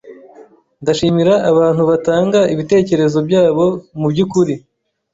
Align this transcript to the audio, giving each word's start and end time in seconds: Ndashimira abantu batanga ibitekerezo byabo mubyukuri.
Ndashimira 0.81 1.33
abantu 1.51 1.81
batanga 1.89 2.39
ibitekerezo 2.53 3.17
byabo 3.27 3.65
mubyukuri. 3.99 4.53